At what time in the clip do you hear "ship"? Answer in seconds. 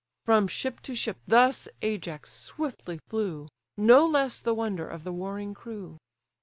0.47-0.79, 0.95-1.17